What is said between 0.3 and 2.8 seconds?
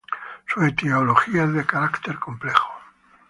Su etiología es de carácter complejo.